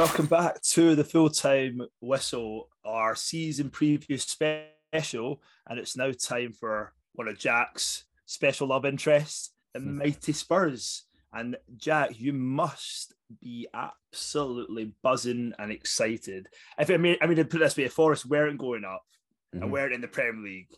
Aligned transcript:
Welcome 0.00 0.28
back 0.28 0.62
to 0.62 0.94
the 0.94 1.04
full 1.04 1.28
time 1.28 1.82
whistle, 2.00 2.70
our 2.86 3.14
season 3.14 3.68
preview 3.68 4.18
special, 4.18 5.42
and 5.66 5.78
it's 5.78 5.94
now 5.94 6.10
time 6.12 6.54
for 6.54 6.94
one 7.12 7.28
of 7.28 7.38
Jack's 7.38 8.06
special 8.24 8.68
love 8.68 8.86
interests, 8.86 9.52
the 9.74 9.80
Hmm. 9.80 9.98
mighty 9.98 10.32
Spurs. 10.32 11.04
And 11.34 11.58
Jack, 11.76 12.18
you 12.18 12.32
must 12.32 13.12
be 13.42 13.68
absolutely 13.74 14.94
buzzing 15.02 15.52
and 15.58 15.70
excited. 15.70 16.48
If 16.78 16.88
I 16.88 16.96
mean, 16.96 17.18
I 17.20 17.26
mean, 17.26 17.36
to 17.36 17.44
put 17.44 17.60
it 17.60 17.64
this 17.64 17.76
way, 17.76 17.84
if 17.84 17.92
Forest 17.92 18.24
weren't 18.24 18.56
going 18.58 18.86
up 18.86 19.04
and 19.52 19.64
Mhm. 19.64 19.70
weren't 19.70 19.92
in 19.92 20.00
the 20.00 20.08
Premier 20.08 20.42
League, 20.42 20.74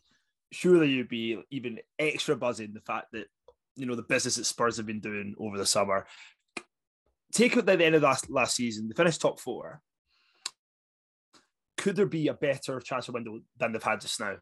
surely 0.51 0.91
you'd 0.91 1.07
be 1.09 1.41
even 1.53 1.79
extra 1.97 2.35
buzzing 2.35 2.73
the 2.73 2.81
fact 2.81 3.13
that 3.13 3.29
you 3.77 3.87
know 3.87 3.95
the 3.95 4.03
business 4.03 4.35
that 4.35 4.47
Spurs 4.47 4.79
have 4.79 4.87
been 4.87 4.99
doing 5.01 5.37
over 5.39 5.57
the 5.57 5.65
summer. 5.65 6.09
Take 7.33 7.57
it 7.57 7.67
at 7.69 7.79
the 7.79 7.85
end 7.85 7.95
of 7.95 8.03
last 8.03 8.31
last 8.31 8.57
season, 8.57 8.89
they 8.89 8.95
finished 8.95 9.21
top 9.21 9.41
four. 9.41 9.81
Could 11.79 11.97
there 11.97 12.07
be 12.07 12.29
a 12.29 12.35
better 12.35 12.81
transfer 12.81 13.13
window 13.13 13.41
than 13.59 13.73
they've 13.73 13.83
had 13.83 14.01
just 14.01 14.21
now? 14.21 14.37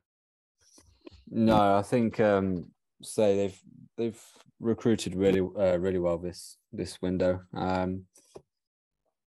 No, 1.30 1.77
I 1.77 1.83
think 1.83 2.19
um 2.19 2.66
say 3.03 3.37
they've 3.37 3.61
they've 3.97 4.23
recruited 4.59 5.15
really 5.15 5.41
uh, 5.41 5.79
really 5.79 5.99
well 5.99 6.19
this 6.19 6.57
this 6.73 7.01
window. 7.01 7.41
Um 7.55 8.07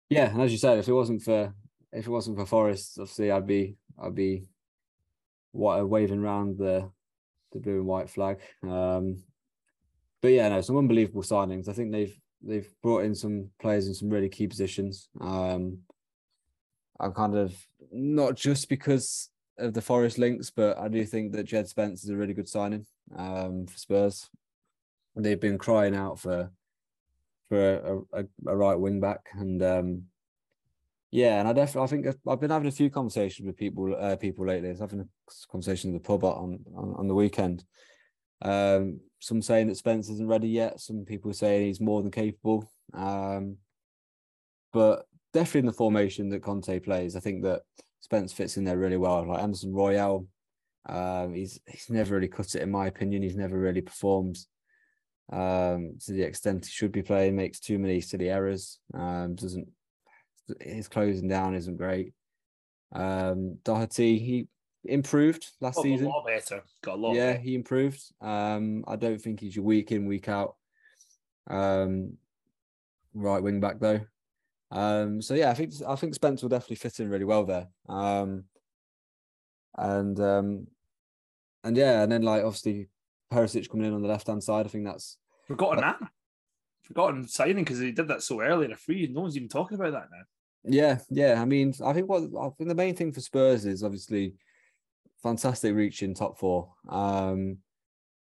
yeah, 0.10 0.30
and 0.30 0.42
as 0.42 0.52
you 0.52 0.58
said, 0.58 0.80
if 0.80 0.88
it 0.88 0.94
wasn't 0.94 1.22
for 1.22 1.54
if 1.94 2.08
it 2.08 2.12
wasn't 2.12 2.38
for 2.38 2.46
Forest, 2.46 2.98
obviously 3.00 3.32
I'd 3.32 3.48
be 3.48 3.78
I'd 4.02 4.16
be 4.16 4.48
what 5.52 5.88
waving 5.88 6.24
around 6.24 6.58
the 6.58 6.90
the 7.52 7.60
blue 7.60 7.78
and 7.78 7.88
white 7.88 8.10
flag. 8.10 8.40
Um 8.64 9.24
but 10.22 10.30
yeah, 10.30 10.50
no, 10.50 10.62
some 10.62 10.78
unbelievable 10.78 11.24
signings. 11.24 11.70
I 11.70 11.74
think 11.74 11.92
they've 11.92 12.18
they've 12.44 12.70
brought 12.82 13.04
in 13.04 13.16
some 13.16 13.50
players 13.60 13.88
in 13.88 13.94
some 13.94 14.10
really 14.10 14.30
key 14.30 14.48
positions. 14.48 15.10
Um 15.20 15.80
I'm 17.00 17.14
kind 17.14 17.36
of 17.36 17.56
not 17.92 18.36
just 18.36 18.70
because 18.70 19.30
of 19.58 19.74
the 19.74 19.82
Forest 19.82 20.18
links, 20.18 20.52
but 20.52 20.78
I 20.78 20.88
do 20.88 21.04
think 21.06 21.32
that 21.34 21.46
Jed 21.46 21.68
Spence 21.68 22.04
is 22.04 22.10
a 22.10 22.16
really 22.16 22.34
good 22.34 22.48
signing 22.48 22.86
um, 23.18 23.66
for 23.66 23.78
Spurs. 23.78 24.30
They've 25.16 25.40
been 25.40 25.58
crying 25.58 25.96
out 25.96 26.20
for 26.20 26.52
for 27.50 28.06
a, 28.14 28.22
a, 28.22 28.26
a 28.48 28.56
right 28.56 28.80
wing 28.80 29.02
back, 29.02 29.30
and 29.34 29.62
um, 29.62 30.04
yeah, 31.12 31.40
and 31.40 31.48
I 31.48 31.54
definitely 31.54 31.84
I 31.84 31.88
think 31.88 32.08
I've- 32.08 32.40
been 32.40 32.50
having 32.50 32.70
a 32.70 32.72
few 32.72 32.90
conversations 32.90 33.46
with 33.46 33.58
people 33.58 33.94
uh, 34.00 34.16
people 34.16 34.46
lately. 34.46 34.70
I 34.70 34.72
was 34.72 34.80
having 34.80 35.02
a 35.02 35.08
conversation 35.52 35.90
in 35.90 35.96
the 35.96 36.00
pub 36.00 36.24
on 36.24 36.60
on, 36.76 36.96
on 36.98 37.08
the 37.08 37.16
weekend. 37.16 37.66
Um, 38.42 39.00
some 39.20 39.42
saying 39.42 39.68
that 39.68 39.78
Spence 39.78 40.10
isn't 40.10 40.28
ready 40.28 40.50
yet. 40.50 40.80
Some 40.80 41.06
people 41.06 41.32
saying 41.34 41.68
he's 41.68 41.82
more 41.82 42.02
than 42.02 42.12
capable. 42.12 42.72
Um, 42.94 43.58
but 44.74 45.06
definitely 45.34 45.62
in 45.62 45.66
the 45.68 45.74
formation 45.74 46.30
that 46.30 46.44
Conte 46.44 46.80
plays, 46.80 47.16
I 47.16 47.20
think 47.20 47.44
that 47.44 47.62
Spence 48.00 48.34
fits 48.34 48.58
in 48.58 48.64
there 48.64 48.78
really 48.78 48.98
well. 48.98 49.28
Like 49.28 49.44
Emerson 49.44 49.74
Royal, 49.74 50.28
um, 50.88 51.34
he's 51.34 51.60
he's 51.68 51.90
never 51.90 52.16
really 52.16 52.28
cut 52.28 52.56
it 52.56 52.64
in 52.64 52.72
my 52.72 52.88
opinion. 52.88 53.22
He's 53.22 53.36
never 53.36 53.58
really 53.58 53.82
performed 53.82 54.38
um, 55.32 55.98
to 56.06 56.14
the 56.14 56.24
extent 56.24 56.66
he 56.66 56.72
should 56.72 56.92
be 56.92 57.04
playing. 57.04 57.36
Makes 57.36 57.60
too 57.60 57.78
many 57.78 58.02
silly 58.02 58.30
errors. 58.30 58.80
Um, 58.94 59.36
doesn't 59.36 59.68
his 60.60 60.88
closing 60.88 61.28
down 61.28 61.56
isn't 61.56 61.78
great. 61.78 62.14
Um, 62.94 63.58
Doherty 63.64 64.18
he 64.18 64.48
improved 64.86 65.48
last 65.60 65.76
Got 65.76 65.84
season. 65.84 66.08
a 66.08 66.10
lot 66.10 66.26
better. 66.26 66.64
Got 66.82 66.96
a 66.96 67.02
lot. 67.02 67.16
Yeah, 67.16 67.34
better. 67.34 67.44
he 67.44 67.56
improved. 67.56 68.02
Um, 68.22 68.84
I 68.88 68.96
don't 68.96 69.22
think 69.22 69.40
he's 69.40 69.56
your 69.56 69.66
week 69.66 69.92
in, 69.92 70.06
week 70.06 70.28
out. 70.28 70.56
Um, 71.50 72.14
right 73.14 73.42
wing 73.42 73.60
back 73.60 73.80
though. 73.80 74.02
Um, 74.72 75.22
so 75.22 75.34
yeah, 75.34 75.52
I 75.52 75.54
think 75.54 75.74
I 75.88 75.96
think 75.96 76.16
Spence 76.16 76.42
will 76.42 76.50
definitely 76.50 76.78
fit 76.78 77.00
in 77.00 77.10
really 77.10 77.26
well 77.26 77.44
there. 77.44 77.68
Um, 77.90 78.46
and 79.78 80.20
um, 80.20 80.68
and 81.64 81.76
yeah, 81.76 82.04
and 82.04 82.12
then 82.12 82.24
like 82.24 82.44
obviously 82.44 82.88
Perisic 83.32 83.70
coming 83.70 83.88
in 83.88 83.94
on 83.94 84.02
the 84.02 84.08
left 84.08 84.28
hand 84.28 84.44
side. 84.44 84.66
I 84.66 84.70
think 84.70 84.86
that's 84.86 85.18
Forgotten 85.48 85.82
that. 85.82 86.00
Forgotten 86.84 87.28
signing 87.28 87.64
because 87.64 87.80
he 87.80 87.92
did 87.92 88.08
that 88.08 88.24
so 88.24 88.42
early 88.42 88.66
in 88.66 88.72
a 88.72 88.78
free. 88.78 89.08
No 89.12 89.22
one's 89.22 89.36
even 89.36 89.50
talking 89.50 89.76
about 89.80 89.94
that 89.94 90.08
now. 90.12 90.24
Yeah, 90.64 91.00
yeah. 91.10 91.42
I 91.42 91.46
mean, 91.46 91.74
I 91.84 91.94
think 91.94 92.08
what 92.08 92.24
I 92.40 92.50
think 92.58 92.70
the 92.70 92.76
main 92.76 92.96
thing 92.96 93.12
for 93.12 93.22
Spurs 93.22 93.66
is 93.66 93.84
obviously 93.84 94.36
fantastic 95.22 95.76
reach 95.76 96.04
in 96.04 96.14
top 96.14 96.38
four. 96.38 96.70
Um, 96.90 97.58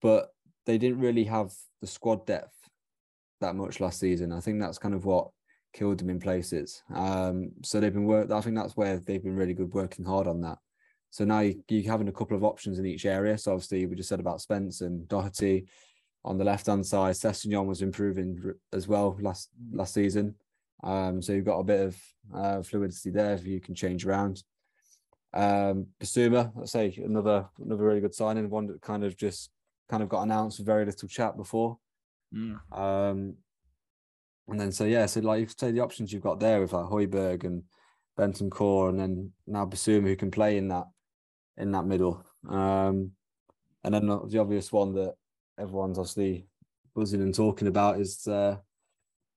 but 0.01 0.29
they 0.65 0.77
didn't 0.77 0.99
really 0.99 1.23
have 1.25 1.53
the 1.81 1.87
squad 1.87 2.25
depth 2.25 2.53
that 3.41 3.55
much 3.55 3.79
last 3.79 3.99
season. 3.99 4.31
I 4.31 4.39
think 4.39 4.59
that's 4.59 4.77
kind 4.77 4.93
of 4.93 5.05
what 5.05 5.29
killed 5.73 5.99
them 5.99 6.09
in 6.09 6.19
places. 6.19 6.83
Um, 6.93 7.51
so 7.63 7.79
they've 7.79 7.93
been 7.93 8.05
work. 8.05 8.31
I 8.31 8.41
think 8.41 8.55
that's 8.55 8.75
where 8.75 8.99
they've 8.99 9.23
been 9.23 9.35
really 9.35 9.53
good 9.53 9.73
working 9.73 10.05
hard 10.05 10.27
on 10.27 10.41
that. 10.41 10.57
So 11.09 11.23
now 11.23 11.39
you, 11.39 11.63
you're 11.69 11.91
having 11.91 12.09
a 12.09 12.13
couple 12.13 12.35
of 12.35 12.43
options 12.43 12.79
in 12.79 12.85
each 12.85 13.05
area. 13.05 13.37
So 13.37 13.53
obviously 13.53 13.85
we 13.85 13.95
just 13.95 14.09
said 14.09 14.19
about 14.19 14.41
Spence 14.41 14.81
and 14.81 15.07
Doherty 15.07 15.67
on 16.25 16.37
the 16.37 16.43
left 16.43 16.67
hand 16.67 16.85
side. 16.85 17.15
Sessegnon 17.15 17.65
was 17.65 17.81
improving 17.81 18.53
as 18.73 18.87
well 18.87 19.17
last 19.21 19.49
last 19.71 19.93
season. 19.93 20.35
Um, 20.83 21.21
so 21.21 21.33
you've 21.33 21.45
got 21.45 21.59
a 21.59 21.63
bit 21.63 21.81
of 21.81 21.97
uh, 22.35 22.61
fluidity 22.61 23.09
there 23.09 23.33
if 23.33 23.45
you 23.45 23.59
can 23.59 23.73
change 23.73 24.05
around. 24.05 24.43
Um, 25.37 25.87
Bissouma, 25.99 26.51
let's 26.55 26.71
say 26.71 26.99
another 27.03 27.47
another 27.63 27.83
really 27.83 28.01
good 28.01 28.15
signing, 28.15 28.49
one 28.49 28.65
that 28.67 28.81
kind 28.81 29.03
of 29.03 29.15
just 29.15 29.51
kind 29.87 30.01
of 30.01 30.09
got 30.09 30.23
announced 30.23 30.57
with 30.57 30.65
very 30.65 30.83
little 30.83 31.07
chat 31.07 31.37
before. 31.37 31.77
Um, 32.71 33.35
and 34.47 34.59
then 34.59 34.71
so 34.71 34.85
yeah, 34.85 35.05
so 35.05 35.19
like 35.19 35.41
you 35.41 35.47
say 35.55 35.71
the 35.71 35.81
options 35.81 36.11
you've 36.11 36.23
got 36.23 36.39
there 36.39 36.59
with 36.59 36.73
like 36.73 36.85
Højbjerg 36.85 37.43
and 37.43 37.63
Bentancur, 38.17 38.89
and 38.89 38.99
then 38.99 39.31
now 39.45 39.65
Bissouma 39.65 40.07
who 40.07 40.15
can 40.15 40.31
play 40.31 40.57
in 40.57 40.69
that 40.69 40.85
in 41.55 41.71
that 41.71 41.85
middle. 41.85 42.25
Um, 42.49 43.11
and 43.83 43.93
then 43.93 44.07
the 44.07 44.39
obvious 44.39 44.71
one 44.71 44.93
that 44.95 45.13
everyone's 45.59 45.99
obviously 45.99 46.47
buzzing 46.95 47.21
and 47.21 47.35
talking 47.35 47.67
about 47.67 47.99
is 47.99 48.27
uh, 48.27 48.57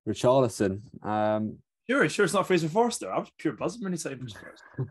Richarlison. 0.07 0.81
Um, 1.05 1.59
Sure, 1.89 2.07
sure. 2.07 2.25
It's 2.25 2.33
not 2.33 2.47
Fraser 2.47 2.69
Forster. 2.69 3.11
I 3.11 3.19
was 3.19 3.31
pure 3.37 3.53
buzzing 3.53 3.83
when 3.83 3.91
he 3.91 3.97
for 3.97 4.29
Spurs. 4.29 4.59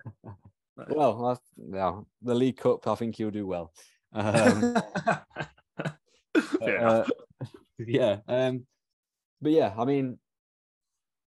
well, 0.89 1.27
I, 1.27 1.37
yeah, 1.77 2.01
the 2.23 2.35
League 2.35 2.57
Cup, 2.57 2.87
I 2.87 2.95
think 2.95 3.17
he'll 3.17 3.31
do 3.31 3.47
well. 3.47 3.73
Um, 4.13 4.77
uh, 6.63 7.05
yeah. 7.79 8.19
Um, 8.27 8.67
but 9.41 9.53
yeah, 9.53 9.73
I 9.77 9.85
mean, 9.85 10.19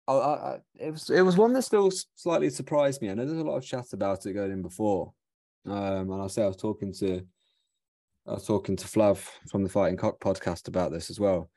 I, 0.08 0.14
I, 0.14 0.34
I- 0.56 0.60
it 0.80 0.92
was 0.92 1.10
it 1.10 1.22
was 1.22 1.38
one 1.38 1.54
that 1.54 1.64
still 1.64 1.92
slightly 2.16 2.50
surprised 2.50 3.02
me. 3.02 3.10
I 3.10 3.14
know 3.14 3.26
there's 3.26 3.40
a 3.40 3.44
lot 3.44 3.58
of 3.58 3.66
chat 3.66 3.94
about 3.94 4.26
it 4.26 4.34
going 4.34 4.52
in 4.52 4.62
before, 4.62 5.14
um, 5.66 6.12
and 6.12 6.22
I 6.22 6.28
say 6.28 6.44
I 6.44 6.48
was 6.48 6.58
talking 6.58 6.94
to 6.94 7.22
I 8.28 8.34
was 8.34 8.46
talking 8.46 8.76
to 8.76 8.86
Flav 8.88 9.18
from 9.50 9.64
the 9.64 9.70
Fighting 9.70 9.98
Cock 9.98 10.20
podcast 10.20 10.68
about 10.68 10.92
this 10.92 11.10
as 11.10 11.20
well. 11.20 11.50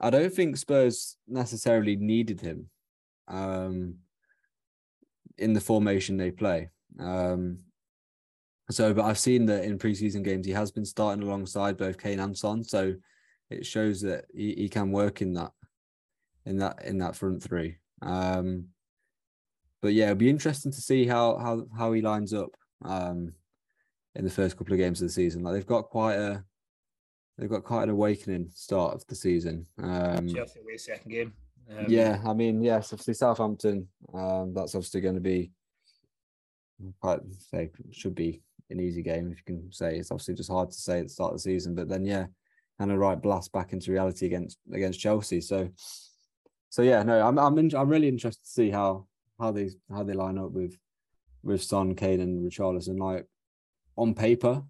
I 0.00 0.10
don't 0.10 0.32
think 0.32 0.56
Spurs 0.56 1.16
necessarily 1.26 1.96
needed 1.96 2.40
him 2.40 2.70
um, 3.26 3.96
in 5.36 5.52
the 5.54 5.60
formation 5.60 6.16
they 6.16 6.30
play. 6.30 6.70
Um, 6.98 7.58
so, 8.70 8.92
but 8.92 9.04
I've 9.04 9.18
seen 9.18 9.46
that 9.46 9.64
in 9.64 9.78
preseason 9.78 10.22
games 10.22 10.46
he 10.46 10.52
has 10.52 10.70
been 10.70 10.84
starting 10.84 11.22
alongside 11.22 11.76
both 11.76 11.98
Kane 11.98 12.20
and 12.20 12.36
Son. 12.36 12.62
So 12.62 12.94
it 13.50 13.64
shows 13.64 14.00
that 14.02 14.26
he, 14.34 14.54
he 14.54 14.68
can 14.68 14.92
work 14.92 15.22
in 15.22 15.32
that 15.34 15.52
in 16.44 16.58
that 16.58 16.84
in 16.84 16.98
that 16.98 17.16
front 17.16 17.42
three. 17.42 17.76
Um, 18.02 18.66
but 19.80 19.94
yeah, 19.94 20.06
it'll 20.06 20.16
be 20.16 20.30
interesting 20.30 20.72
to 20.72 20.80
see 20.80 21.06
how 21.06 21.36
how 21.38 21.66
how 21.76 21.92
he 21.92 22.02
lines 22.02 22.34
up 22.34 22.50
um, 22.84 23.32
in 24.14 24.24
the 24.24 24.30
first 24.30 24.56
couple 24.56 24.72
of 24.74 24.78
games 24.78 25.00
of 25.00 25.08
the 25.08 25.12
season. 25.12 25.42
Like 25.42 25.54
they've 25.54 25.66
got 25.66 25.88
quite 25.88 26.16
a 26.16 26.44
they've 27.38 27.48
got 27.48 27.64
quite 27.64 27.84
an 27.84 27.90
awakening 27.90 28.50
start 28.52 28.94
of 28.94 29.06
the 29.06 29.14
season. 29.14 29.66
Um, 29.82 30.28
Chelsea 30.28 30.60
away 30.60 30.76
second 30.76 31.10
game. 31.10 31.32
Um, 31.70 31.84
yeah, 31.88 32.20
I 32.24 32.32
mean, 32.32 32.62
yes, 32.62 32.92
obviously 32.92 33.14
Southampton. 33.14 33.88
Um, 34.12 34.52
that's 34.54 34.74
obviously 34.74 35.00
going 35.00 35.14
to 35.14 35.20
be 35.20 35.52
quite 37.00 37.20
say 37.38 37.70
should 37.90 38.14
be 38.14 38.42
an 38.70 38.80
easy 38.80 39.02
game 39.02 39.30
if 39.32 39.38
you 39.38 39.44
can 39.44 39.72
say. 39.72 39.96
It's 39.96 40.10
obviously 40.10 40.34
just 40.34 40.50
hard 40.50 40.70
to 40.70 40.76
say 40.76 40.98
at 40.98 41.04
the 41.04 41.10
start 41.10 41.32
of 41.32 41.38
the 41.38 41.42
season, 41.42 41.74
but 41.74 41.88
then 41.88 42.04
yeah, 42.04 42.26
kind 42.78 42.92
of 42.92 42.98
right 42.98 43.20
blast 43.20 43.52
back 43.52 43.72
into 43.72 43.92
reality 43.92 44.26
against 44.26 44.58
against 44.72 45.00
Chelsea. 45.00 45.40
So, 45.40 45.68
so 46.68 46.82
yeah, 46.82 47.02
no, 47.02 47.20
I'm 47.26 47.38
I'm 47.38 47.58
in, 47.58 47.74
I'm 47.74 47.88
really 47.88 48.08
interested 48.08 48.44
to 48.44 48.50
see 48.50 48.70
how 48.70 49.06
how 49.40 49.50
they 49.50 49.70
how 49.90 50.02
they 50.02 50.14
line 50.14 50.38
up 50.38 50.52
with 50.52 50.76
with 51.42 51.62
Son, 51.62 51.94
Kane, 51.94 52.20
and 52.20 52.50
Richarlison. 52.50 52.98
Like 52.98 53.26
on 53.96 54.14
paper, 54.14 54.62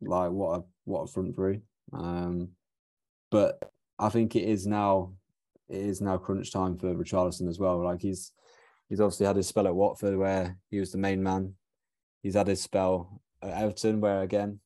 like 0.00 0.30
what 0.30 0.60
a 0.60 0.64
what 0.84 1.02
a 1.02 1.06
front 1.06 1.34
three. 1.34 1.60
Um, 1.92 2.50
but 3.30 3.58
I 3.98 4.08
think 4.08 4.36
it 4.36 4.44
is 4.44 4.66
now 4.66 5.12
it 5.68 5.80
is 5.80 6.00
now 6.00 6.16
crunch 6.16 6.52
time 6.52 6.78
for 6.78 6.94
Richarlison 6.94 7.48
as 7.48 7.58
well. 7.58 7.82
Like 7.84 8.00
he's 8.00 8.32
he's 8.90 9.00
obviously 9.00 9.24
had 9.24 9.36
his 9.36 9.46
spell 9.46 9.66
at 9.66 9.74
Watford 9.74 10.18
where 10.18 10.58
he 10.68 10.80
was 10.80 10.92
the 10.92 10.98
main 10.98 11.22
man. 11.22 11.54
He's 12.22 12.34
had 12.34 12.48
his 12.48 12.60
spell 12.60 13.22
at 13.40 13.62
Everton 13.62 14.00
where 14.00 14.20
again 14.20 14.60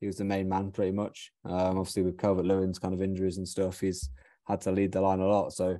he 0.00 0.06
was 0.06 0.18
the 0.18 0.24
main 0.24 0.48
man 0.48 0.70
pretty 0.70 0.92
much. 0.92 1.32
Um, 1.44 1.78
obviously 1.78 2.02
with 2.02 2.18
Calvert 2.18 2.46
Lewin's 2.46 2.78
kind 2.78 2.94
of 2.94 3.02
injuries 3.02 3.38
and 3.38 3.48
stuff, 3.48 3.80
he's 3.80 4.10
had 4.46 4.60
to 4.62 4.70
lead 4.70 4.92
the 4.92 5.00
line 5.00 5.20
a 5.20 5.26
lot. 5.26 5.52
So 5.52 5.78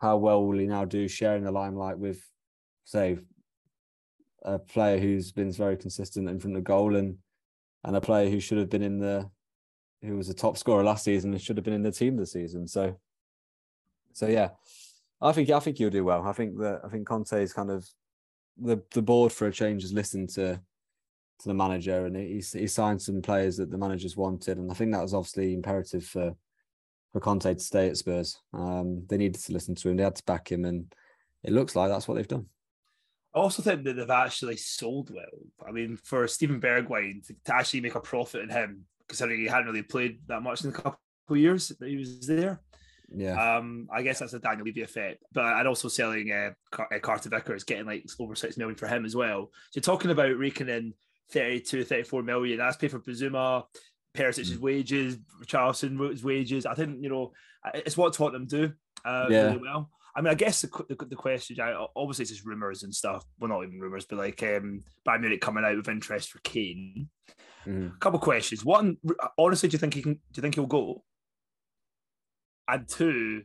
how 0.00 0.18
well 0.18 0.44
will 0.46 0.58
he 0.58 0.66
now 0.66 0.84
do 0.84 1.08
sharing 1.08 1.42
the 1.42 1.50
limelight 1.50 1.98
with, 1.98 2.22
say, 2.84 3.18
a 4.42 4.58
player 4.58 4.98
who's 4.98 5.32
been 5.32 5.50
very 5.50 5.76
consistent 5.76 6.28
in 6.28 6.38
front 6.38 6.56
of 6.56 6.64
goal 6.64 6.94
and 6.94 7.18
and 7.84 7.96
a 7.96 8.00
player 8.00 8.30
who 8.30 8.40
should 8.40 8.58
have 8.58 8.70
been 8.70 8.82
in 8.82 8.98
the 8.98 9.28
who 10.02 10.16
was 10.16 10.28
a 10.28 10.34
top 10.34 10.56
scorer 10.56 10.84
last 10.84 11.04
season 11.04 11.32
and 11.32 11.42
should 11.42 11.56
have 11.56 11.64
been 11.64 11.74
in 11.74 11.82
the 11.82 11.90
team 11.90 12.16
this 12.16 12.32
season. 12.32 12.68
So 12.68 12.96
so 14.12 14.26
yeah. 14.26 14.50
I 15.20 15.32
think 15.32 15.50
I 15.50 15.60
think 15.60 15.78
he'll 15.78 15.90
do 15.90 16.04
well. 16.04 16.26
I 16.26 16.32
think 16.32 16.58
that 16.58 16.80
I 16.84 16.88
think 16.88 17.06
Conte 17.06 17.32
is 17.32 17.52
kind 17.52 17.70
of 17.70 17.86
the 18.56 18.82
the 18.92 19.02
board 19.02 19.32
for 19.32 19.46
a 19.46 19.52
change 19.52 19.82
has 19.82 19.92
listened 19.92 20.30
to 20.30 20.60
to 21.40 21.48
the 21.48 21.54
manager 21.54 22.06
and 22.06 22.16
he's 22.16 22.52
he 22.52 22.66
signed 22.66 23.00
some 23.00 23.22
players 23.22 23.56
that 23.56 23.70
the 23.70 23.78
managers 23.78 24.16
wanted 24.16 24.58
and 24.58 24.70
I 24.70 24.74
think 24.74 24.92
that 24.92 25.02
was 25.02 25.14
obviously 25.14 25.54
imperative 25.54 26.04
for 26.04 26.34
for 27.12 27.20
Conte 27.20 27.54
to 27.54 27.60
stay 27.60 27.88
at 27.88 27.96
Spurs. 27.96 28.38
Um, 28.52 29.04
they 29.08 29.16
needed 29.16 29.40
to 29.42 29.52
listen 29.52 29.74
to 29.76 29.88
him. 29.88 29.96
They 29.96 30.04
had 30.04 30.16
to 30.16 30.24
back 30.24 30.50
him, 30.50 30.64
and 30.64 30.92
it 31.42 31.52
looks 31.52 31.74
like 31.74 31.90
that's 31.90 32.06
what 32.06 32.14
they've 32.14 32.28
done. 32.28 32.46
I 33.34 33.40
also 33.40 33.62
think 33.62 33.84
that 33.84 33.94
they've 33.94 34.10
actually 34.10 34.56
sold 34.56 35.10
well. 35.10 35.66
I 35.66 35.70
mean, 35.70 35.98
for 36.02 36.26
Steven 36.26 36.60
Bergwijn 36.60 37.26
to, 37.26 37.34
to 37.44 37.54
actually 37.54 37.82
make 37.82 37.94
a 37.94 38.00
profit 38.00 38.42
in 38.42 38.50
him, 38.50 38.84
considering 39.06 39.40
he 39.40 39.46
hadn't 39.46 39.66
really 39.66 39.82
played 39.82 40.20
that 40.26 40.42
much 40.42 40.64
in 40.64 40.70
a 40.70 40.72
couple 40.72 40.98
of 41.30 41.36
years 41.36 41.68
that 41.68 41.88
he 41.88 41.96
was 41.96 42.26
there. 42.26 42.60
Yeah. 43.14 43.56
Um, 43.56 43.88
I 43.92 44.02
guess 44.02 44.18
that's 44.18 44.34
a 44.34 44.38
Daniel 44.38 44.66
Levy 44.66 44.82
effect, 44.82 45.22
but 45.32 45.44
and 45.44 45.66
also 45.66 45.88
selling 45.88 46.30
uh, 46.30 46.50
Car- 46.70 46.88
uh, 46.94 46.98
Carter 46.98 47.30
Vickers, 47.30 47.64
getting 47.64 47.86
like 47.86 48.04
over 48.18 48.34
six 48.34 48.56
million 48.56 48.76
for 48.76 48.86
him 48.86 49.04
as 49.04 49.16
well. 49.16 49.50
So 49.70 49.80
talking 49.80 50.10
about 50.10 50.38
raking 50.38 50.68
in 50.68 50.94
32, 51.30 51.84
34 51.84 52.22
million, 52.22 52.58
that's 52.58 52.76
pay 52.76 52.88
for 52.88 53.00
Bissouma, 53.00 53.64
Perisic's 54.14 54.50
mm. 54.50 54.60
wages, 54.60 55.16
Charleston's 55.46 56.22
wages. 56.22 56.66
I 56.66 56.74
think 56.74 57.02
you 57.02 57.08
know 57.08 57.32
it's 57.74 57.96
what 57.96 58.12
Tottenham 58.12 58.46
do 58.46 58.72
uh, 59.04 59.26
yeah. 59.30 59.42
really 59.44 59.58
well. 59.58 59.90
I 60.14 60.20
mean, 60.20 60.32
I 60.32 60.34
guess 60.34 60.62
the, 60.62 60.68
the, 60.88 60.96
the 61.04 61.14
question, 61.14 61.56
obviously, 61.94 62.24
it's 62.24 62.32
just 62.32 62.44
rumors 62.44 62.82
and 62.82 62.92
stuff. 62.92 63.24
Well, 63.38 63.50
not 63.50 63.62
even 63.62 63.78
rumors, 63.78 64.04
but 64.04 64.18
like 64.18 64.42
um, 64.42 64.82
Bayern 65.06 65.20
Munich 65.20 65.40
coming 65.40 65.64
out 65.64 65.76
with 65.76 65.88
interest 65.88 66.30
for 66.30 66.40
Kane. 66.40 67.08
Mm. 67.66 67.94
A 67.94 67.98
couple 67.98 68.18
questions. 68.18 68.64
One, 68.64 68.96
honestly, 69.38 69.68
do 69.68 69.74
you 69.74 69.78
think 69.78 69.94
he 69.94 70.02
can? 70.02 70.14
Do 70.14 70.20
you 70.34 70.42
think 70.42 70.56
he'll 70.56 70.66
go? 70.66 71.04
And 72.68 72.86
two, 72.86 73.42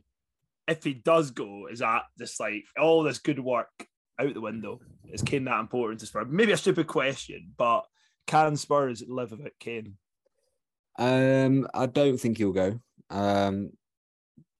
if 0.68 0.84
he 0.84 0.94
does 0.94 1.30
go, 1.30 1.66
is 1.70 1.80
that 1.80 2.02
just 2.18 2.38
like 2.38 2.64
all 2.78 3.02
this 3.02 3.18
good 3.18 3.40
work 3.40 3.88
out 4.18 4.34
the 4.34 4.40
window? 4.40 4.80
Is 5.10 5.22
Kane 5.22 5.44
that 5.44 5.60
important 5.60 6.00
to 6.00 6.06
Spurs? 6.06 6.26
Maybe 6.28 6.52
a 6.52 6.56
stupid 6.56 6.86
question, 6.86 7.52
but 7.56 7.84
can 8.26 8.56
Spurs 8.56 9.02
live 9.06 9.30
without 9.30 9.52
Kane? 9.58 9.96
Um, 10.98 11.66
I 11.74 11.86
don't 11.86 12.18
think 12.18 12.38
he'll 12.38 12.52
go. 12.52 12.80
Um, 13.10 13.70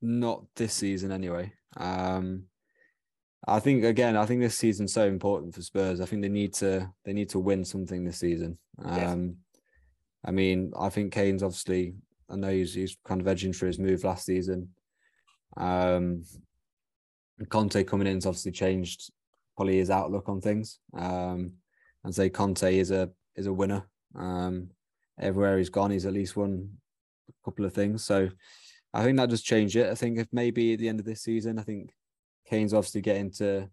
not 0.03 0.45
this 0.57 0.75
season 0.75 1.13
anyway. 1.13 1.53
Um, 1.77 2.45
I 3.47 3.61
think 3.61 3.85
again, 3.85 4.17
I 4.17 4.27
think 4.27 4.41
this 4.41 4.57
season's 4.57 4.93
so 4.93 5.07
important 5.07 5.55
for 5.55 5.63
Spurs. 5.63 6.01
I 6.01 6.07
think 6.07 6.23
they 6.23 6.29
need 6.29 6.55
to 6.55 6.91
they 7.05 7.13
need 7.13 7.29
to 7.31 7.39
win 7.39 7.65
something 7.65 8.05
this 8.05 8.19
season. 8.19 8.59
Um, 8.83 8.97
yeah. 8.97 9.15
I 10.27 10.31
mean, 10.31 10.73
I 10.79 10.89
think 10.89 11.13
Kane's 11.13 11.43
obviously. 11.43 11.95
I 12.31 12.37
know 12.37 12.51
he's 12.51 12.75
he's 12.75 12.97
kind 13.05 13.21
of 13.21 13.29
edging 13.29 13.53
for 13.53 13.67
his 13.67 13.79
move 13.79 14.05
last 14.05 14.27
season. 14.27 14.71
Um, 15.57 16.25
Conte 17.49 17.85
coming 17.85 18.07
in 18.07 18.15
has 18.15 18.27
obviously 18.27 18.53
changed 18.53 19.13
probably 19.57 19.79
his 19.79 19.91
outlook 19.91 20.29
on 20.29 20.41
things. 20.41 20.79
Um, 20.97 21.55
and 22.05 22.15
say 22.15 22.29
Conte 22.29 22.79
is 22.79 22.91
a 22.91 23.11
is 23.37 23.47
a 23.47 23.53
winner. 23.53 23.89
Um, 24.15 24.71
everywhere 25.21 25.59
he's 25.59 25.71
gone, 25.71 25.91
he's 25.91 26.07
at 26.07 26.13
least 26.13 26.37
won 26.37 26.71
a 27.29 27.33
couple 27.45 27.65
of 27.65 27.73
things. 27.73 28.05
So 28.05 28.29
I 28.93 29.03
think 29.03 29.17
that 29.17 29.31
does 29.31 29.43
change 29.43 29.77
it. 29.77 29.91
I 29.91 29.95
think 29.95 30.19
if 30.19 30.29
maybe 30.33 30.75
at 30.75 30.79
the 30.79 30.89
end 30.89 31.01
of 31.01 31.07
this 31.07 31.23
season, 31.23 31.59
I 31.59 31.63
think 31.63 31.91
Kane's 32.47 32.75
obviously 32.75 33.01
getting 33.01 33.31
to 33.33 33.69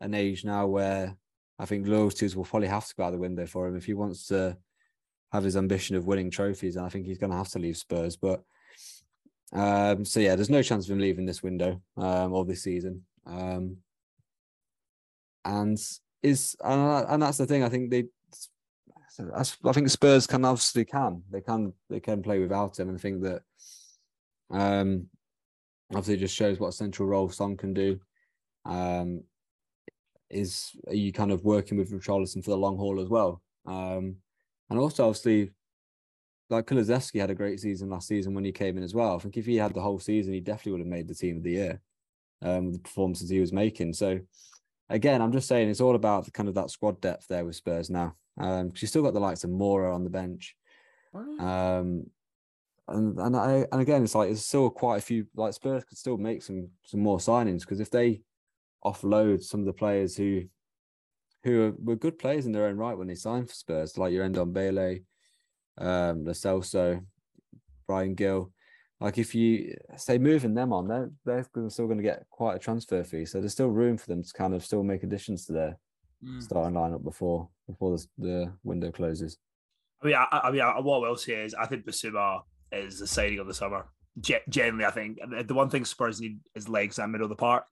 an 0.00 0.14
age 0.14 0.44
now 0.44 0.66
where 0.66 1.16
I 1.58 1.64
think 1.64 1.86
loyalties 1.86 2.36
will 2.36 2.44
probably 2.44 2.68
have 2.68 2.86
to 2.86 2.94
go 2.94 3.04
out 3.04 3.12
the 3.12 3.18
window 3.18 3.46
for 3.46 3.66
him 3.66 3.76
if 3.76 3.86
he 3.86 3.94
wants 3.94 4.26
to 4.28 4.58
have 5.32 5.44
his 5.44 5.56
ambition 5.56 5.96
of 5.96 6.06
winning 6.06 6.30
trophies. 6.30 6.76
And 6.76 6.86
I 6.86 6.88
think 6.88 7.06
he's 7.06 7.18
going 7.18 7.30
to 7.30 7.36
have 7.36 7.50
to 7.50 7.58
leave 7.58 7.76
Spurs. 7.76 8.16
But 8.16 8.42
um, 9.52 10.04
so 10.04 10.20
yeah, 10.20 10.36
there's 10.36 10.50
no 10.50 10.62
chance 10.62 10.86
of 10.86 10.92
him 10.92 11.00
leaving 11.00 11.26
this 11.26 11.42
window 11.42 11.80
um, 11.96 12.32
or 12.32 12.44
this 12.44 12.62
season. 12.62 13.04
Um, 13.26 13.78
and 15.44 15.78
is 16.22 16.56
and, 16.62 17.06
and 17.08 17.22
that's 17.22 17.38
the 17.38 17.46
thing. 17.46 17.62
I 17.62 17.68
think 17.68 17.90
they 17.90 18.04
I 19.64 19.72
think 19.72 19.88
Spurs 19.88 20.26
can 20.26 20.44
obviously 20.44 20.84
can 20.84 21.22
they 21.30 21.40
can 21.40 21.72
they 21.88 22.00
can 22.00 22.22
play 22.22 22.38
without 22.38 22.78
him, 22.78 22.88
and 22.88 22.98
I 22.98 23.00
think 23.00 23.22
that 23.22 23.42
um, 24.50 25.06
obviously 25.90 26.18
just 26.18 26.34
shows 26.34 26.58
what 26.58 26.68
a 26.68 26.72
central 26.72 27.08
role 27.08 27.28
Son 27.28 27.56
can 27.56 27.72
do. 27.72 28.00
Um, 28.64 29.22
is 30.28 30.72
are 30.88 30.94
you 30.94 31.12
kind 31.12 31.30
of 31.30 31.44
working 31.44 31.78
with 31.78 31.92
Richarlison 31.92 32.44
for 32.44 32.50
the 32.50 32.58
long 32.58 32.76
haul 32.76 33.00
as 33.00 33.08
well? 33.08 33.40
Um, 33.66 34.16
and 34.70 34.78
also 34.78 35.06
obviously, 35.08 35.52
like 36.50 36.66
Kulusevski 36.66 37.20
had 37.20 37.30
a 37.30 37.34
great 37.34 37.60
season 37.60 37.90
last 37.90 38.08
season 38.08 38.34
when 38.34 38.44
he 38.44 38.52
came 38.52 38.76
in 38.76 38.84
as 38.84 38.94
well. 38.94 39.16
I 39.16 39.18
think 39.18 39.36
if 39.36 39.46
he 39.46 39.56
had 39.56 39.74
the 39.74 39.80
whole 39.80 39.98
season, 39.98 40.32
he 40.32 40.40
definitely 40.40 40.72
would 40.72 40.80
have 40.80 40.86
made 40.86 41.08
the 41.08 41.14
team 41.14 41.38
of 41.38 41.42
the 41.42 41.52
year. 41.52 41.80
Um, 42.42 42.72
the 42.72 42.78
performances 42.78 43.30
he 43.30 43.40
was 43.40 43.52
making. 43.52 43.94
So 43.94 44.20
again, 44.90 45.22
I'm 45.22 45.32
just 45.32 45.48
saying 45.48 45.68
it's 45.68 45.80
all 45.80 45.94
about 45.94 46.24
the 46.26 46.30
kind 46.30 46.48
of 46.48 46.54
that 46.56 46.70
squad 46.70 47.00
depth 47.00 47.26
there 47.28 47.44
with 47.44 47.56
Spurs 47.56 47.90
now. 47.90 48.14
Um, 48.38 48.74
she's 48.74 48.90
still 48.90 49.02
got 49.02 49.14
the 49.14 49.20
likes 49.20 49.44
of 49.44 49.50
Moura 49.50 49.94
on 49.94 50.04
the 50.04 50.10
bench. 50.10 50.54
Um, 51.40 52.10
and 52.88 53.18
and 53.18 53.36
I 53.36 53.66
and 53.72 53.80
again, 53.80 54.04
it's 54.04 54.14
like 54.14 54.28
there's 54.28 54.44
still 54.44 54.70
quite 54.70 54.98
a 54.98 55.02
few 55.02 55.26
like 55.34 55.54
Spurs 55.54 55.84
could 55.84 55.98
still 55.98 56.18
make 56.18 56.42
some 56.42 56.68
some 56.84 57.00
more 57.00 57.18
signings 57.18 57.60
because 57.60 57.80
if 57.80 57.90
they 57.90 58.20
offload 58.84 59.42
some 59.42 59.60
of 59.60 59.66
the 59.66 59.72
players 59.72 60.16
who 60.16 60.44
who 61.46 61.62
are, 61.62 61.74
were 61.78 61.94
good 61.94 62.18
players 62.18 62.44
in 62.44 62.50
their 62.50 62.66
own 62.66 62.76
right 62.76 62.98
when 62.98 63.06
they 63.06 63.14
signed 63.14 63.48
for 63.48 63.54
Spurs, 63.54 63.96
like 63.96 64.12
your 64.12 64.28
Ndombele, 64.28 65.04
um, 65.78 66.24
Lo 66.24 66.32
Celso, 66.32 67.00
Bryan 67.86 68.14
Gil. 68.16 68.50
Like 69.00 69.16
if 69.16 69.32
you 69.32 69.76
say 69.96 70.18
moving 70.18 70.54
them 70.54 70.72
on, 70.72 70.88
they're 70.88 71.10
they're 71.24 71.70
still 71.70 71.86
going 71.86 71.98
to 71.98 72.02
get 72.02 72.26
quite 72.30 72.56
a 72.56 72.58
transfer 72.58 73.04
fee. 73.04 73.26
So 73.26 73.38
there's 73.38 73.52
still 73.52 73.68
room 73.68 73.96
for 73.96 74.08
them 74.08 74.24
to 74.24 74.32
kind 74.32 74.54
of 74.54 74.64
still 74.64 74.82
make 74.82 75.04
additions 75.04 75.46
to 75.46 75.52
their 75.52 75.78
mm. 76.24 76.42
starting 76.42 76.74
lineup 76.74 77.04
before 77.04 77.48
before 77.68 77.96
the, 77.96 78.06
the 78.18 78.52
window 78.64 78.90
closes. 78.90 79.38
I 80.02 80.06
mean, 80.06 80.16
I, 80.16 80.26
I 80.32 80.50
mean, 80.50 80.62
I, 80.62 80.80
what 80.80 80.96
I 80.96 81.08
will 81.08 81.16
say 81.16 81.44
is, 81.44 81.54
I 81.54 81.66
think 81.66 81.86
Bissouma 81.86 82.40
is 82.72 82.98
the 82.98 83.06
signing 83.06 83.38
of 83.38 83.46
the 83.46 83.54
summer. 83.54 83.86
generally, 84.48 84.84
I 84.84 84.90
think 84.90 85.18
the 85.46 85.54
one 85.54 85.70
thing 85.70 85.84
Spurs 85.84 86.20
need 86.20 86.40
is 86.56 86.68
legs 86.68 86.98
in 86.98 87.04
the 87.04 87.08
middle 87.08 87.26
of 87.26 87.30
the 87.30 87.36
park, 87.36 87.66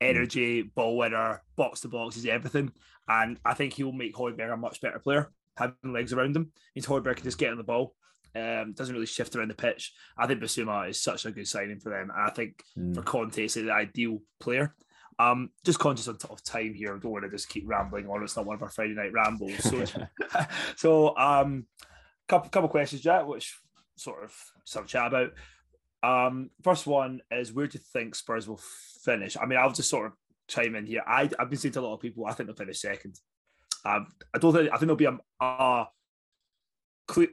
energy, 0.00 0.62
mm. 0.62 0.74
ball 0.74 0.96
winner, 0.96 1.42
box 1.56 1.80
to 1.80 1.88
box 1.88 2.16
is 2.16 2.26
everything, 2.26 2.72
and 3.08 3.38
I 3.44 3.54
think 3.54 3.74
he 3.74 3.84
will 3.84 3.92
make 3.92 4.14
Højbjerg 4.14 4.52
a 4.52 4.56
much 4.56 4.80
better 4.80 4.98
player 4.98 5.30
having 5.56 5.92
legs 5.92 6.12
around 6.12 6.36
him. 6.36 6.52
Means 6.74 6.86
Højbjerg 6.86 7.16
can 7.16 7.24
just 7.24 7.38
get 7.38 7.50
on 7.50 7.58
the 7.58 7.64
ball. 7.64 7.94
Um, 8.34 8.72
doesn't 8.72 8.94
really 8.94 9.06
shift 9.06 9.34
around 9.34 9.48
the 9.48 9.54
pitch. 9.54 9.92
I 10.16 10.26
think 10.26 10.40
Bissouma 10.40 10.88
is 10.88 11.02
such 11.02 11.26
a 11.26 11.32
good 11.32 11.48
signing 11.48 11.80
for 11.80 11.90
them. 11.90 12.10
And 12.14 12.22
I 12.22 12.30
think 12.30 12.62
mm. 12.78 12.94
for 12.94 13.02
Conte, 13.02 13.42
it's 13.42 13.54
the 13.54 13.72
ideal 13.72 14.20
player. 14.38 14.74
Um, 15.18 15.50
just 15.64 15.78
conscious 15.78 16.06
of 16.06 16.18
time 16.44 16.72
here. 16.72 16.94
I 16.94 16.98
don't 16.98 17.12
want 17.12 17.24
to 17.24 17.30
just 17.30 17.48
keep 17.48 17.68
rambling 17.68 18.08
on. 18.08 18.22
It's 18.22 18.36
not 18.36 18.46
one 18.46 18.56
of 18.56 18.62
our 18.62 18.70
Friday 18.70 18.94
night 18.94 19.12
rambles. 19.12 19.58
So, 19.58 19.84
so 20.76 21.16
um, 21.16 21.66
couple 22.28 22.48
couple 22.48 22.68
questions, 22.68 23.02
Jack, 23.02 23.26
which 23.26 23.58
sort 23.96 24.24
of 24.24 24.34
some 24.64 24.86
chat 24.86 25.08
about. 25.08 25.32
Um, 26.02 26.50
first 26.62 26.86
one 26.86 27.20
is 27.30 27.52
where 27.52 27.66
do 27.66 27.78
you 27.78 27.84
think 27.92 28.14
Spurs 28.14 28.48
will 28.48 28.60
finish? 29.04 29.36
I 29.40 29.46
mean, 29.46 29.58
I'll 29.58 29.72
just 29.72 29.90
sort 29.90 30.06
of 30.06 30.12
chime 30.48 30.74
in 30.74 30.86
here. 30.86 31.02
I 31.06 31.30
I've 31.38 31.50
been 31.50 31.58
saying 31.58 31.72
to 31.72 31.80
a 31.80 31.82
lot 31.82 31.94
of 31.94 32.00
people, 32.00 32.26
I 32.26 32.32
think 32.32 32.48
they'll 32.48 32.56
finish 32.56 32.80
second. 32.80 33.18
Um, 33.84 34.06
I 34.34 34.38
don't 34.38 34.52
think 34.52 34.70
I 34.72 34.76
think 34.76 34.88
they'll 34.88 34.96
be 34.96 35.06
a, 35.06 35.18
a 35.40 35.86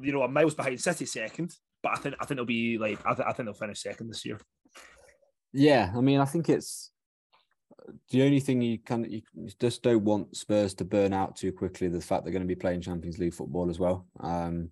you 0.02 0.12
know 0.12 0.24
a 0.24 0.28
miles 0.28 0.56
behind 0.56 0.80
City 0.82 1.06
second, 1.06 1.54
but 1.84 1.94
I 1.94 1.96
think 1.96 2.16
I 2.20 2.26
think 2.26 2.38
they'll 2.38 2.46
be 2.46 2.78
like 2.78 3.00
I, 3.06 3.14
th- 3.14 3.28
I 3.28 3.34
think 3.34 3.48
they'll 3.48 3.54
finish 3.54 3.82
second 3.82 4.10
this 4.10 4.26
year. 4.26 4.40
Yeah, 5.54 5.92
I 5.96 6.02
mean, 6.02 6.20
I 6.20 6.26
think 6.26 6.50
it's 6.50 6.92
the 8.10 8.24
only 8.24 8.40
thing 8.40 8.62
you 8.62 8.80
can 8.80 9.10
you 9.10 9.22
just 9.60 9.82
don't 9.84 10.04
want 10.04 10.36
Spurs 10.36 10.74
to 10.76 10.86
burn 10.86 11.14
out 11.14 11.36
too 11.36 11.52
quickly. 11.52 11.88
The 11.88 12.02
fact 12.02 12.24
they're 12.24 12.34
going 12.34 12.42
to 12.42 12.48
be 12.48 12.56
playing 12.56 12.82
Champions 12.82 13.18
League 13.18 13.34
football 13.34 13.70
as 13.70 13.80
well, 13.80 14.08
um, 14.20 14.70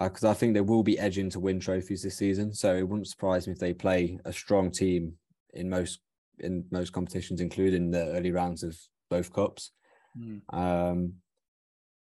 because 0.00 0.24
uh, 0.24 0.30
I 0.30 0.34
think 0.34 0.54
they 0.54 0.60
will 0.60 0.82
be 0.82 0.98
edging 0.98 1.28
to 1.30 1.40
win 1.40 1.60
trophies 1.60 2.02
this 2.02 2.16
season. 2.16 2.54
So 2.54 2.74
it 2.74 2.88
wouldn't 2.88 3.08
surprise 3.08 3.46
me 3.46 3.52
if 3.52 3.58
they 3.58 3.74
play 3.74 4.18
a 4.24 4.32
strong 4.32 4.70
team 4.70 5.14
in 5.54 5.68
most 5.68 6.00
in 6.38 6.64
most 6.70 6.92
competitions, 6.92 7.40
including 7.40 7.90
the 7.90 8.06
early 8.08 8.32
rounds 8.32 8.62
of 8.62 8.76
both 9.10 9.32
cups. 9.32 9.72
Mm. 10.18 10.40
Um, 10.52 11.14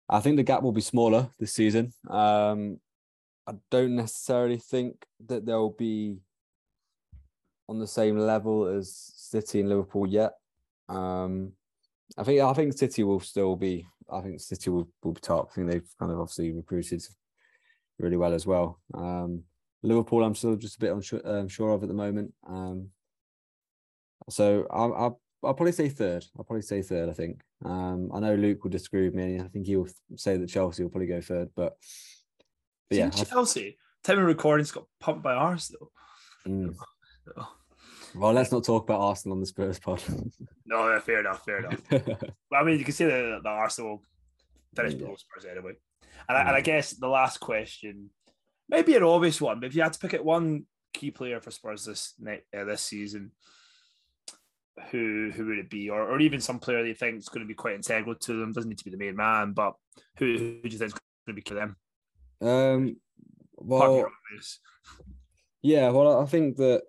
I 0.08 0.20
think 0.20 0.38
the 0.38 0.44
gap 0.44 0.62
will 0.62 0.72
be 0.72 0.82
smaller 0.82 1.30
this 1.40 1.54
season. 1.54 1.94
Um, 2.10 2.80
I 3.48 3.54
don't 3.72 3.96
necessarily 3.96 4.58
think 4.58 5.06
that 5.28 5.46
they'll 5.46 5.72
be 5.72 6.18
on 7.68 7.80
the 7.80 7.88
same 7.88 8.18
level 8.18 8.68
as 8.68 8.94
City 8.94 9.62
and 9.62 9.70
Liverpool 9.70 10.06
yet. 10.06 10.34
Um, 10.90 11.54
I 12.18 12.24
think 12.24 12.42
I 12.42 12.54
think 12.54 12.78
City 12.78 13.04
will 13.04 13.22
still 13.22 13.56
be. 13.56 13.88
I 14.12 14.20
think 14.22 14.42
City 14.42 14.70
will, 14.70 14.90
will 15.04 15.14
be 15.14 15.22
top. 15.22 15.50
I 15.52 15.56
think 15.56 15.68
they've 15.68 15.96
kind 15.98 16.12
of 16.12 16.20
obviously 16.20 16.52
recruited 16.52 17.02
really 18.02 18.18
well 18.18 18.34
as 18.34 18.46
well. 18.46 18.80
Um, 18.94 19.44
Liverpool, 19.84 20.24
I'm 20.24 20.36
still 20.36 20.56
just 20.56 20.78
a 20.78 20.80
bit 20.80 20.92
unsure, 20.92 21.22
um, 21.24 21.48
sure 21.48 21.72
of 21.72 21.84
at 21.84 21.88
the 21.88 21.96
moment. 21.96 22.34
Um, 22.48 22.90
so 24.30 24.68
I'll, 24.70 24.94
I'll 24.94 25.22
I'll 25.44 25.56
probably 25.56 25.72
say 25.72 25.90
third. 25.90 26.24
I'll 26.38 26.44
probably 26.44 26.62
say 26.62 26.82
third. 26.82 27.10
I 27.10 27.14
think. 27.14 27.42
Um, 27.66 28.12
I 28.14 28.20
know 28.20 28.36
Luke 28.36 28.64
will 28.64 28.72
disagree 28.72 29.06
with 29.06 29.16
me. 29.16 29.40
I 29.40 29.48
think 29.48 29.66
he'll 29.66 29.88
say 30.16 30.38
that 30.38 30.50
Chelsea 30.50 30.84
will 30.84 30.92
probably 30.92 31.08
go 31.08 31.22
third, 31.22 31.50
but, 31.56 31.78
but 32.90 32.98
yeah, 32.98 33.10
Chelsea. 33.10 33.78
Time 34.04 34.20
of 34.20 34.26
recording's 34.26 34.72
got 34.72 34.86
pumped 35.00 35.24
by 35.24 35.34
Arsenal. 35.34 35.92
Mm. 36.48 36.76
Well, 38.14 38.34
let's 38.34 38.52
not 38.52 38.66
talk 38.66 38.84
about 38.84 39.00
Arsenal 39.00 39.38
on 39.38 39.40
the 39.40 39.46
Spurs 39.46 39.80
pod. 39.80 40.04
no, 40.66 41.00
fair 41.00 41.22
enough, 41.22 41.46
fair 41.46 41.60
enough. 41.60 41.80
well, 41.92 42.62
I 42.62 42.64
mean, 42.64 42.78
you 42.78 42.84
can 42.84 42.94
see 42.94 43.06
the, 43.06 43.40
the 43.42 43.50
Arsenal 43.50 44.04
finished 44.76 44.98
below 44.98 45.16
Spurs 45.16 45.46
anyway. 45.50 45.74
And, 46.28 46.38
I, 46.38 46.42
and 46.42 46.50
I 46.52 46.62
guess 46.62 46.92
the 46.92 47.08
last 47.08 47.40
question, 47.40 48.10
maybe 48.70 48.96
an 48.96 49.04
obvious 49.04 49.42
one, 49.42 49.60
but 49.60 49.68
if 49.68 49.76
you 49.76 49.82
had 49.82 49.94
to 49.94 50.00
pick 50.00 50.14
it 50.14 50.24
one 50.24 50.66
key 50.94 51.12
player 51.12 51.40
for 51.42 51.52
Spurs 51.52 51.86
this 51.86 52.14
uh, 52.28 52.64
this 52.64 52.82
season, 52.82 53.32
who 54.92 55.32
who 55.34 55.48
would 55.48 55.58
it 55.58 55.70
be, 55.70 55.90
or, 55.90 56.02
or 56.02 56.20
even 56.20 56.42
some 56.42 56.60
player 56.60 56.82
that 56.82 56.88
you 56.88 56.96
think 56.96 57.18
is 57.18 57.30
going 57.30 57.46
to 57.46 57.48
be 57.48 57.54
quite 57.54 57.76
integral 57.76 58.16
to 58.16 58.40
them? 58.40 58.54
Doesn't 58.54 58.70
need 58.70 58.78
to 58.78 58.86
be 58.86 58.92
the 58.92 58.98
main 58.98 59.16
man, 59.16 59.54
but 59.54 59.74
who, 60.18 60.26
who 60.38 60.62
do 60.62 60.70
you 60.70 60.78
think 60.78 60.88
is 60.88 60.94
going 60.94 61.36
to 61.36 61.42
be 61.42 61.44
for 61.48 61.56
them? 61.56 61.76
Um, 62.42 62.96
well, 63.58 64.08
yeah, 65.62 65.90
well, 65.90 66.22
I 66.22 66.26
think 66.26 66.58
that 66.58 66.84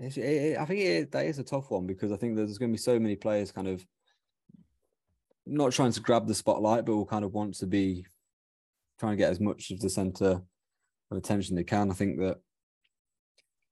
it, 0.00 0.58
I 0.58 0.64
think 0.64 0.80
it, 0.80 1.12
that 1.12 1.26
is 1.26 1.38
a 1.38 1.44
tough 1.44 1.70
one 1.70 1.86
because 1.86 2.10
I 2.10 2.16
think 2.16 2.34
there's 2.34 2.58
going 2.58 2.70
to 2.70 2.74
be 2.74 2.78
so 2.78 2.98
many 2.98 3.16
players 3.16 3.52
kind 3.52 3.68
of 3.68 3.84
not 5.46 5.72
trying 5.72 5.92
to 5.92 6.00
grab 6.00 6.26
the 6.26 6.34
spotlight, 6.34 6.84
but 6.84 6.94
will 6.94 7.06
kind 7.06 7.24
of 7.24 7.32
want 7.32 7.54
to 7.56 7.66
be 7.66 8.06
trying 8.98 9.12
to 9.12 9.16
get 9.16 9.30
as 9.30 9.40
much 9.40 9.70
of 9.70 9.80
the 9.80 9.90
center 9.90 10.40
of 11.10 11.16
attention 11.16 11.56
they 11.56 11.64
can. 11.64 11.90
I 11.90 11.94
think 11.94 12.18
that 12.20 12.38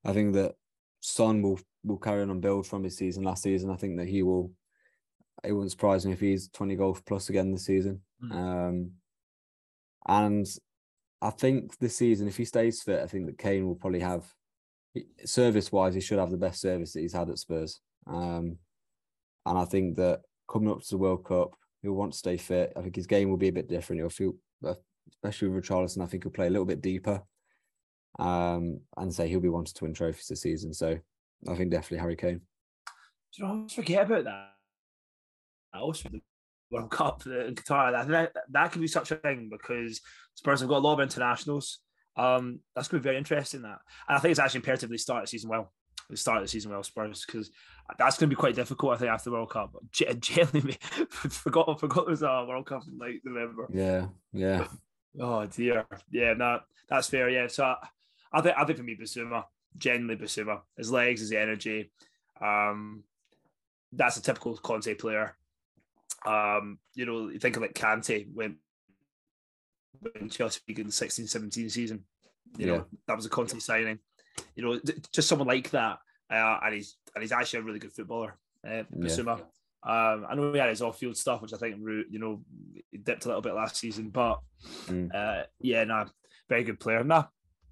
I 0.05 0.13
think 0.13 0.35
that 0.35 0.55
Son 1.01 1.43
will 1.43 1.61
will 1.85 1.99
carry 1.99 2.23
on 2.23 2.31
and 2.31 2.41
build 2.41 2.67
from 2.67 2.85
his 2.85 2.97
season 2.97 3.25
last 3.25 3.43
season. 3.43 3.71
I 3.71 3.77
think 3.77 3.99
that 3.99 4.09
he 4.09 4.23
will. 4.23 4.53
It 5.43 5.53
wouldn't 5.53 5.73
surprise 5.73 6.07
me 6.07 6.13
if 6.13 6.21
he's 6.21 6.49
twenty 6.49 6.77
goals 6.77 7.01
plus 7.01 7.29
again 7.29 7.53
this 7.53 7.67
season. 7.67 8.03
Mm. 8.23 8.33
Um, 8.33 8.91
and 10.07 10.47
I 11.21 11.31
think 11.31 11.79
this 11.79 11.97
season, 11.97 12.29
if 12.29 12.37
he 12.37 12.45
stays 12.45 12.83
fit, 12.83 13.01
I 13.01 13.07
think 13.07 13.27
that 13.27 13.39
Kane 13.39 13.67
will 13.67 13.77
probably 13.77 14.01
have 14.01 14.25
service 15.25 15.73
wise, 15.73 15.95
he 15.95 16.01
should 16.01 16.19
have 16.19 16.31
the 16.31 16.37
best 16.37 16.61
service 16.61 16.93
that 16.93 17.01
he's 17.01 17.13
had 17.13 17.31
at 17.31 17.39
Spurs. 17.39 17.81
Um, 18.07 18.59
and 19.47 19.59
I 19.59 19.65
think 19.65 19.97
that 19.97 20.23
coming 20.51 20.71
up 20.71 20.83
to 20.83 20.91
the 20.91 20.99
World 20.99 21.25
Cup, 21.25 21.55
he'll 21.83 21.93
want 21.93 22.13
to 22.13 22.19
stay 22.19 22.37
fit. 22.37 22.73
I 22.77 22.83
think 22.83 22.97
his 22.97 23.07
game 23.07 23.29
will 23.29 23.37
be 23.37 23.49
a 23.49 23.53
bit 23.53 23.69
different. 23.69 24.01
He'll 24.01 24.09
feel, 24.09 24.35
especially 25.11 25.49
with 25.49 25.65
Richarlison, 25.65 26.03
I 26.03 26.07
think 26.07 26.23
he'll 26.25 26.33
play 26.33 26.47
a 26.47 26.51
little 26.51 26.65
bit 26.65 26.81
deeper. 26.81 27.23
Um, 28.19 28.81
and 28.99 29.13
say 29.13 29.29
he'll 29.29 29.41
be 29.41 29.49
wanting 29.49 29.75
to 29.75 29.85
win 29.85 29.95
trophies 29.95 30.27
this 30.29 30.43
season. 30.43 30.75
So 30.75 30.99
I 31.49 31.55
think 31.55 31.71
definitely 31.71 31.99
Harry 31.99 32.17
Kane. 32.17 32.41
Do 33.37 33.43
you 33.43 33.49
know, 33.49 33.67
forget 33.69 34.07
about 34.07 34.25
that. 34.25 34.49
I 35.73 35.79
Also, 35.79 36.11
the 36.11 36.21
World 36.71 36.91
Cup 36.91 37.25
in 37.27 37.55
Qatar, 37.55 38.07
that, 38.07 38.33
that 38.51 38.73
could 38.73 38.83
be 38.83 38.87
such 38.87 39.11
a 39.11 39.17
thing 39.17 39.49
because 39.51 40.03
Spurs 40.35 40.61
have 40.61 40.69
got 40.69 40.79
a 40.79 40.87
lot 40.87 40.95
of 40.95 41.01
internationals. 41.01 41.79
Um, 42.17 42.61
that's 42.77 42.89
going 42.89 43.01
to 43.01 43.03
be 43.03 43.09
very 43.09 43.17
interesting. 43.17 43.63
That, 43.63 43.79
and 44.09 44.19
I 44.19 44.21
think 44.21 44.33
it's 44.33 44.41
actually 44.41 44.59
imperative 44.59 44.91
they 44.91 44.99
start 44.99 45.25
the 45.25 45.29
season 45.29 45.49
well. 45.49 45.73
They 46.13 46.17
start 46.17 46.43
the 46.43 46.49
season 46.49 46.71
well, 46.71 46.83
Spurs, 46.83 47.25
because 47.25 47.51
that's 47.97 48.19
going 48.19 48.29
to 48.29 48.37
be 48.37 48.39
quite 48.39 48.55
difficult. 48.55 48.93
I 48.93 48.97
think 48.99 49.11
after 49.11 49.31
the 49.31 49.37
World 49.37 49.49
Cup, 49.49 49.75
genuinely 50.21 50.75
forgot 51.09 51.81
forgot 51.81 52.05
there 52.05 52.11
was 52.11 52.21
a 52.21 52.45
World 52.47 52.67
Cup 52.67 52.83
in 52.87 52.99
like 52.99 53.23
November. 53.25 53.67
Yeah, 53.73 54.07
yeah. 54.33 54.67
Oh 55.21 55.45
dear, 55.47 55.85
yeah. 56.11 56.35
No, 56.35 56.61
that's 56.89 57.09
fair. 57.09 57.29
Yeah. 57.31 57.47
So 57.47 57.65
I, 57.65 57.77
I 58.31 58.41
think 58.43 58.57
I 58.59 58.65
think 58.65 58.79
for 58.79 58.85
me, 58.85 58.97
Bissouma, 58.97 59.45
genuinely 59.77 60.23
Bissouma, 60.23 60.61
his 60.77 60.91
legs, 60.91 61.21
his 61.21 61.33
energy. 61.33 61.91
Um, 62.41 63.05
that's 63.93 64.19
a 64.19 64.23
typical 64.23 64.57
Conte 64.57 64.95
player. 64.95 65.35
Um, 66.27 66.79
you 66.95 67.07
know, 67.07 67.29
you 67.29 67.39
think 67.39 67.57
of 67.57 67.63
like 67.63 67.75
Kante 67.75 68.27
when 68.33 68.57
when 70.01 70.29
Chelsea 70.29 70.61
in 70.69 70.87
the 70.87 70.93
16 70.93 71.27
17 71.27 71.71
season. 71.71 72.05
You 72.59 72.67
yeah. 72.67 72.73
know, 72.73 72.87
that 73.07 73.17
was 73.17 73.27
a 73.27 73.31
Conte 73.31 73.59
signing. 73.59 73.99
You 74.55 74.65
know, 74.65 74.81
just 75.13 75.29
someone 75.29 75.49
like 75.49 75.71
that. 75.71 75.99
Uh, 76.31 76.59
and 76.65 76.75
he's 76.75 76.97
and 77.15 77.23
he's 77.23 77.33
actually 77.33 77.61
a 77.61 77.63
really 77.63 77.79
good 77.79 77.93
footballer, 77.93 78.39
uh, 78.67 78.85
Bissouma. 78.97 79.39
Yeah. 79.39 79.45
Um, 79.85 80.27
I 80.29 80.35
know 80.35 80.53
he 80.53 80.59
had 80.59 80.69
his 80.69 80.81
off-field 80.81 81.17
stuff, 81.17 81.43
which 81.43 81.53
I 81.53 81.57
think 81.57 81.77
you 81.79 82.19
know 82.19 82.43
dipped 83.03 83.25
a 83.25 83.29
little 83.29 83.43
bit 83.43 83.55
last 83.55 83.77
season, 83.77 84.11
but 84.11 84.41
mm. 84.87 85.13
uh, 85.13 85.45
yeah, 85.61 85.85
no, 85.85 86.07
very 86.49 86.65
good 86.65 86.81
player. 86.81 87.03
Nah, 87.03 87.25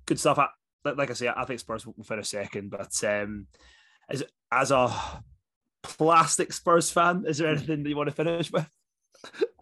good 0.06 0.18
stuff. 0.18 0.38
I, 0.38 0.48
like 0.84 1.10
I 1.10 1.14
say, 1.14 1.28
I 1.28 1.44
think 1.44 1.60
Spurs 1.60 1.86
will 1.86 1.94
finish 2.04 2.28
second, 2.28 2.70
but 2.70 2.92
um, 3.04 3.46
as 4.10 4.24
as 4.50 4.72
a 4.72 4.92
plastic 5.82 6.52
Spurs 6.52 6.90
fan, 6.90 7.24
is 7.26 7.38
there 7.38 7.48
anything 7.48 7.82
that 7.82 7.88
you 7.88 7.96
want 7.96 8.08
to 8.08 8.14
finish 8.14 8.50
with? 8.50 8.68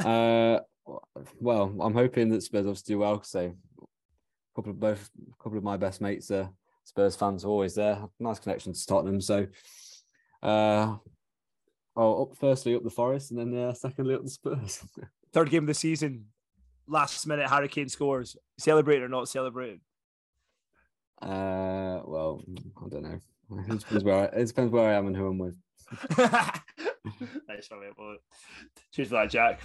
uh, 0.05 0.61
well, 1.39 1.77
I'm 1.81 1.95
hoping 1.95 2.31
that 2.31 2.43
Spurs 2.43 2.67
obviously 2.67 2.95
do 2.95 2.99
well. 3.01 3.23
So, 3.23 3.41
a 3.41 4.57
couple 4.57 4.71
of 4.71 4.81
both, 4.81 5.11
a 5.31 5.43
couple 5.43 5.59
of 5.59 5.65
my 5.65 5.77
best 5.77 6.01
mates 6.01 6.31
are 6.31 6.51
Spurs 6.89 7.17
fans, 7.17 7.45
are 7.45 7.49
always 7.49 7.75
there. 7.75 8.03
Nice 8.19 8.39
connection 8.39 8.73
to 8.73 8.87
Tottenham. 8.87 9.21
So, 9.21 9.47
uh, 10.43 10.97
oh, 11.95 12.23
up 12.23 12.37
firstly 12.37 12.75
up 12.75 12.83
the 12.83 12.91
Forest, 12.91 13.31
and 13.31 13.39
then 13.39 13.69
uh, 13.69 13.75
secondly 13.75 14.15
up 14.15 14.25
the 14.25 14.31
Spurs. 14.31 14.83
Third 15.33 15.51
game 15.51 15.65
of 15.65 15.69
the 15.69 15.75
season, 15.75 16.27
last 16.87 17.27
minute 17.27 17.49
Hurricane 17.49 17.91
scores. 17.91 18.37
Celebrate 18.59 19.03
or 19.03 19.09
not 19.09 19.29
celebrating? 19.29 19.81
Uh, 21.21 22.01
well, 22.05 22.43
I 22.83 22.89
don't 22.89 23.03
know. 23.03 23.21
It 23.51 23.79
depends 23.79 24.05
where 24.05 24.15
I, 24.15 24.25
it 24.25 24.47
depends 24.47 24.73
where 24.73 24.89
I 24.89 24.95
am 24.95 25.09
and 25.09 25.17
who 25.17 25.27
I'm 25.27 25.39
with. 25.39 25.57
nice 26.19 27.71
one, 27.71 27.81
mate. 27.81 28.21
Cheers 28.93 29.09
for 29.09 29.15
that, 29.15 29.31
Jack. 29.31 29.61